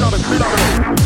[0.00, 1.03] 到的，吃到的。